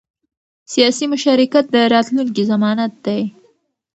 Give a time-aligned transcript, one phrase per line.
[0.73, 3.21] سیاسي مشارکت د راتلونکي ضمانت دی